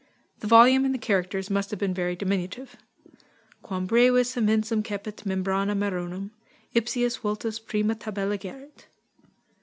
[0.39, 2.75] The volume and the characters must have been very diminutive.
[3.63, 6.31] _Quam brevis immensum cepit membrana Maronem!
[6.73, 8.87] Ipsius Vultus prima tabella gerit.